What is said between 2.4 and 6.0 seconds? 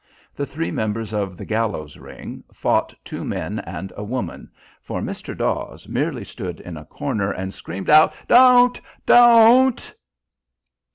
fought two men and a woman, for Mr. Dawes